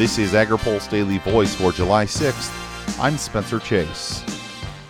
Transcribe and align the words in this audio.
This 0.00 0.16
is 0.16 0.32
AgriPulse 0.32 0.88
Daily 0.88 1.18
Voice 1.18 1.54
for 1.54 1.72
July 1.72 2.06
6th. 2.06 2.98
I'm 2.98 3.18
Spencer 3.18 3.58
Chase. 3.58 4.24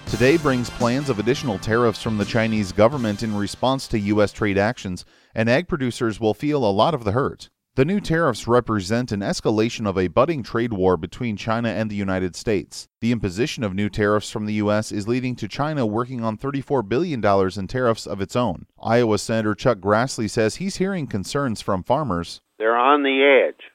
Today 0.06 0.36
brings 0.36 0.70
plans 0.70 1.10
of 1.10 1.18
additional 1.18 1.58
tariffs 1.58 2.00
from 2.00 2.16
the 2.16 2.24
Chinese 2.24 2.70
government 2.70 3.24
in 3.24 3.36
response 3.36 3.88
to 3.88 3.98
U.S. 3.98 4.30
trade 4.30 4.56
actions, 4.56 5.04
and 5.34 5.50
ag 5.50 5.66
producers 5.66 6.20
will 6.20 6.32
feel 6.32 6.64
a 6.64 6.70
lot 6.70 6.94
of 6.94 7.02
the 7.02 7.10
hurt. 7.10 7.50
The 7.74 7.84
new 7.84 7.98
tariffs 7.98 8.46
represent 8.46 9.10
an 9.10 9.18
escalation 9.18 9.84
of 9.84 9.98
a 9.98 10.06
budding 10.06 10.44
trade 10.44 10.72
war 10.72 10.96
between 10.96 11.36
China 11.36 11.70
and 11.70 11.90
the 11.90 11.96
United 11.96 12.36
States. 12.36 12.86
The 13.00 13.10
imposition 13.10 13.64
of 13.64 13.74
new 13.74 13.88
tariffs 13.88 14.30
from 14.30 14.46
the 14.46 14.54
U.S. 14.54 14.92
is 14.92 15.08
leading 15.08 15.34
to 15.36 15.48
China 15.48 15.86
working 15.86 16.22
on 16.22 16.38
$34 16.38 16.88
billion 16.88 17.20
in 17.24 17.66
tariffs 17.66 18.06
of 18.06 18.20
its 18.20 18.36
own. 18.36 18.66
Iowa 18.80 19.18
Senator 19.18 19.56
Chuck 19.56 19.78
Grassley 19.78 20.30
says 20.30 20.56
he's 20.56 20.76
hearing 20.76 21.08
concerns 21.08 21.60
from 21.60 21.82
farmers. 21.82 22.42
They're 22.60 22.76
on 22.76 23.02
the 23.02 23.48
edge 23.48 23.69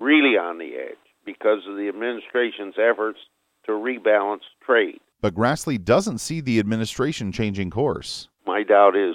really 0.00 0.36
on 0.36 0.58
the 0.58 0.74
edge 0.74 0.96
because 1.24 1.60
of 1.68 1.76
the 1.76 1.88
administration's 1.88 2.74
efforts 2.78 3.18
to 3.66 3.72
rebalance 3.72 4.40
trade. 4.64 5.00
But 5.20 5.34
Grassley 5.34 5.82
doesn't 5.82 6.18
see 6.18 6.40
the 6.40 6.58
administration 6.58 7.30
changing 7.30 7.70
course. 7.70 8.28
My 8.46 8.62
doubt 8.62 8.96
is 8.96 9.14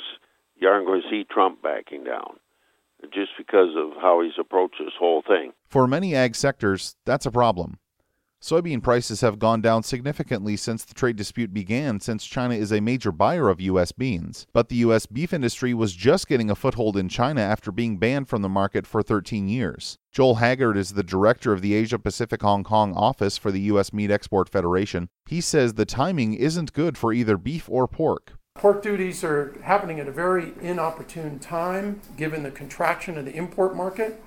you 0.55 0.67
aren't 0.67 0.85
going 0.85 1.01
to 1.01 1.09
see 1.09 1.25
Trump 1.29 1.61
backing 1.61 2.03
down 2.03 2.37
just 3.13 3.31
because 3.37 3.75
of 3.75 4.01
how 4.01 4.21
he's 4.21 4.39
approached 4.39 4.75
this 4.79 4.93
whole 4.97 5.21
thing. 5.27 5.51
For 5.67 5.87
many 5.87 6.15
ag 6.15 6.35
sectors, 6.35 6.95
that's 7.05 7.25
a 7.25 7.31
problem. 7.31 7.77
Soybean 8.45 8.83
prices 8.83 9.21
have 9.21 9.39
gone 9.39 9.59
down 9.59 9.81
significantly 9.81 10.55
since 10.55 10.85
the 10.85 10.93
trade 10.93 11.15
dispute 11.15 11.51
began, 11.51 11.99
since 11.99 12.23
China 12.23 12.53
is 12.53 12.71
a 12.71 12.79
major 12.79 13.11
buyer 13.11 13.49
of 13.49 13.59
U.S. 13.59 13.91
beans. 13.91 14.45
But 14.53 14.69
the 14.69 14.75
U.S. 14.75 15.07
beef 15.07 15.33
industry 15.33 15.73
was 15.73 15.95
just 15.95 16.27
getting 16.27 16.51
a 16.51 16.55
foothold 16.55 16.95
in 16.95 17.09
China 17.09 17.41
after 17.41 17.71
being 17.71 17.97
banned 17.97 18.29
from 18.29 18.43
the 18.43 18.47
market 18.47 18.85
for 18.85 19.01
13 19.01 19.47
years. 19.47 19.97
Joel 20.11 20.35
Haggard 20.35 20.77
is 20.77 20.93
the 20.93 21.01
director 21.01 21.53
of 21.53 21.63
the 21.63 21.73
Asia 21.73 21.97
Pacific 21.97 22.43
Hong 22.43 22.63
Kong 22.63 22.93
office 22.93 23.35
for 23.35 23.51
the 23.51 23.61
U.S. 23.61 23.91
Meat 23.91 24.11
Export 24.11 24.47
Federation. 24.47 25.09
He 25.25 25.41
says 25.41 25.73
the 25.73 25.83
timing 25.83 26.35
isn't 26.35 26.73
good 26.73 26.99
for 26.99 27.11
either 27.11 27.39
beef 27.39 27.67
or 27.67 27.87
pork. 27.87 28.33
Pork 28.53 28.83
duties 28.83 29.23
are 29.23 29.59
happening 29.63 29.99
at 29.99 30.07
a 30.07 30.11
very 30.11 30.53
inopportune 30.61 31.39
time 31.39 31.99
given 32.15 32.43
the 32.43 32.51
contraction 32.51 33.17
of 33.17 33.25
the 33.25 33.35
import 33.35 33.75
market. 33.75 34.21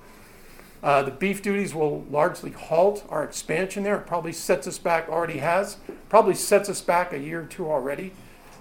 Uh, 0.81 1.03
the 1.03 1.11
beef 1.11 1.41
duties 1.41 1.75
will 1.75 2.05
largely 2.09 2.51
halt 2.51 3.05
our 3.09 3.23
expansion 3.23 3.83
there. 3.83 3.97
It 3.97 4.07
probably 4.07 4.31
sets 4.31 4.67
us 4.67 4.77
back, 4.77 5.09
already 5.09 5.39
has, 5.39 5.77
probably 6.07 6.35
sets 6.35 6.69
us 6.69 6.81
back 6.81 7.11
a 7.11 7.19
year 7.19 7.41
or 7.41 7.45
two 7.45 7.69
already. 7.69 8.13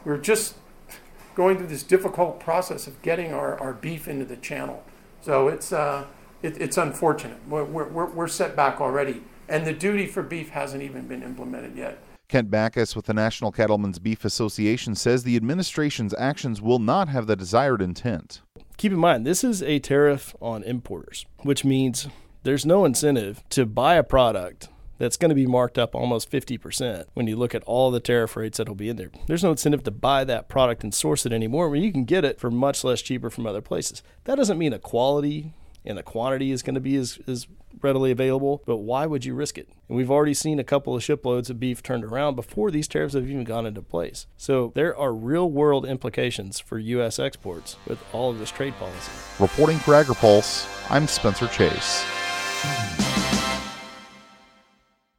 We're 0.05 0.19
just 0.19 0.57
going 1.35 1.59
through 1.59 1.69
this 1.69 1.85
difficult 1.85 2.41
process 2.41 2.89
of 2.89 3.01
getting 3.03 3.33
our, 3.33 3.59
our 3.61 3.73
beef 3.73 4.09
into 4.09 4.25
the 4.25 4.37
channel. 4.37 4.83
So 5.21 5.47
it's, 5.47 5.73
uh, 5.73 6.07
it, 6.43 6.61
it's 6.61 6.77
unfortunate. 6.77 7.39
We're, 7.49 7.65
we're, 7.65 8.07
we're 8.07 8.29
set 8.29 8.57
back 8.57 8.81
already. 8.81 9.23
And 9.49 9.65
the 9.65 9.73
duty 9.73 10.07
for 10.07 10.23
beef 10.23 10.51
hasn't 10.51 10.83
even 10.83 11.07
been 11.07 11.23
implemented 11.23 11.77
yet. 11.77 11.99
Kent 12.29 12.51
Bacus 12.51 12.95
with 12.95 13.07
the 13.07 13.15
National 13.15 13.51
Cattlemen's 13.51 13.99
Beef 13.99 14.23
Association 14.25 14.95
says 14.95 15.23
the 15.23 15.37
administration's 15.37 16.13
actions 16.19 16.61
will 16.61 16.79
not 16.79 17.09
have 17.09 17.27
the 17.27 17.37
desired 17.37 17.81
intent 17.81 18.43
keep 18.79 18.93
in 18.93 18.99
mind, 18.99 19.27
this 19.27 19.45
is 19.45 19.63
a 19.63 19.79
tariff 19.81 20.35
on 20.41 20.63
importers, 20.63 21.27
which 21.43 21.65
means 21.65 22.09
there's 22.45 22.65
no 22.65 22.87
incentive 22.87 23.43
to 23.51 23.67
buy 23.67 23.97
a 23.97 24.03
product 24.03 24.69
that's 24.97 25.17
going 25.17 25.29
to 25.29 25.35
be 25.35 25.47
marked 25.47 25.79
up 25.79 25.95
almost 25.95 26.31
50% 26.31 27.05
when 27.15 27.27
you 27.27 27.37
look 27.37 27.55
at 27.55 27.63
all 27.65 27.91
the 27.91 28.01
tariff 28.01 28.37
rates 28.37 28.59
that'll 28.59 28.75
be 28.75 28.89
in 28.89 28.97
there. 28.97 29.11
There's 29.27 29.45
no 29.45 29.51
incentive 29.51 29.85
to 29.85 29.91
buy 29.91 30.25
that 30.25 30.49
product 30.49 30.83
and 30.83 30.95
source 30.95 31.27
it 31.27 31.33
anymore 31.33 31.69
when 31.69 31.83
you 31.83 31.93
can 31.93 32.05
get 32.05 32.25
it 32.25 32.41
for 32.41 32.51
much 32.51 32.83
less 32.83 33.03
cheaper 33.03 33.31
from 33.31 33.47
other 33.47 33.61
places. 33.61 34.03
That 34.25 34.37
doesn't 34.37 34.59
mean 34.59 34.73
the 34.73 34.79
quality 34.79 35.53
and 35.85 35.99
the 35.99 36.03
quantity 36.03 36.51
is 36.51 36.63
going 36.63 36.75
to 36.75 36.81
be 36.81 36.97
as, 36.97 37.19
as 37.27 37.47
readily 37.81 38.11
available, 38.11 38.63
but 38.67 38.79
why 38.79 39.07
would 39.07 39.25
you 39.25 39.35
risk 39.35 39.59
it? 39.59 39.69
And 39.89 39.97
we've 39.97 40.11
already 40.11 40.35
seen 40.35 40.59
a 40.59 40.65
couple 40.65 40.95
of 40.95 41.03
shiploads 41.03 41.51
of 41.51 41.61
beef 41.61 41.83
turned 41.83 42.05
around 42.05 42.35
before 42.35 42.71
these 42.71 42.89
tariffs 42.89 43.15
have 43.15 43.29
even 43.29 43.45
gone 43.45 43.67
into 43.67 43.83
place. 43.83 44.27
So 44.37 44.73
there 44.75 44.97
are 44.97 45.13
real 45.13 45.51
world 45.51 45.87
implications 45.87 46.61
for 46.61 46.79
U.S. 46.79 47.19
exports 47.19 47.77
with 47.87 48.03
all 48.13 48.31
of 48.31 48.39
this 48.39 48.51
trade 48.51 48.75
policy. 48.75 49.11
Reporting 49.39 49.79
for 49.79 49.93
AgriPulse, 49.93 50.91
I'm 50.91 51.07
Spencer 51.07 51.47
Chase. 51.49 52.05